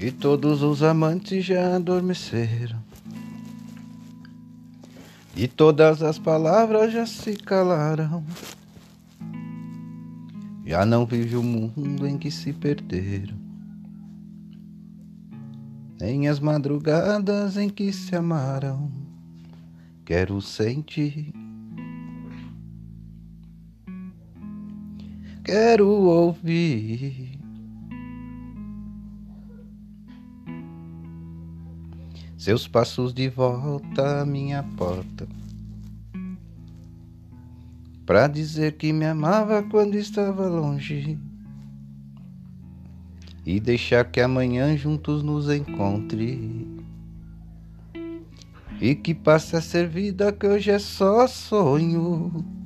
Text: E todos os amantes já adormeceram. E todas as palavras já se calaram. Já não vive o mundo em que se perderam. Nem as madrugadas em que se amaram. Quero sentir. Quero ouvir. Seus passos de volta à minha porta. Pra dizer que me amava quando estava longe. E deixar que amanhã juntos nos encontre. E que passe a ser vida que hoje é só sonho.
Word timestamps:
E 0.00 0.12
todos 0.12 0.62
os 0.62 0.80
amantes 0.84 1.44
já 1.44 1.74
adormeceram. 1.74 2.78
E 5.36 5.48
todas 5.48 6.04
as 6.04 6.20
palavras 6.20 6.92
já 6.92 7.04
se 7.04 7.36
calaram. 7.36 8.22
Já 10.64 10.86
não 10.86 11.04
vive 11.04 11.36
o 11.36 11.42
mundo 11.42 12.06
em 12.06 12.16
que 12.16 12.30
se 12.30 12.52
perderam. 12.52 13.36
Nem 16.00 16.28
as 16.28 16.38
madrugadas 16.38 17.56
em 17.56 17.68
que 17.68 17.92
se 17.92 18.14
amaram. 18.14 18.92
Quero 20.04 20.40
sentir. 20.40 21.32
Quero 25.42 25.88
ouvir. 25.88 27.38
Seus 32.38 32.68
passos 32.68 33.12
de 33.12 33.28
volta 33.28 34.20
à 34.20 34.24
minha 34.24 34.62
porta. 34.76 35.26
Pra 38.06 38.28
dizer 38.28 38.76
que 38.76 38.92
me 38.92 39.04
amava 39.04 39.60
quando 39.64 39.96
estava 39.96 40.46
longe. 40.46 41.18
E 43.44 43.58
deixar 43.58 44.04
que 44.04 44.20
amanhã 44.20 44.76
juntos 44.76 45.24
nos 45.24 45.50
encontre. 45.50 46.64
E 48.80 48.94
que 48.94 49.12
passe 49.16 49.56
a 49.56 49.60
ser 49.60 49.88
vida 49.88 50.30
que 50.32 50.46
hoje 50.46 50.70
é 50.70 50.78
só 50.78 51.26
sonho. 51.26 52.57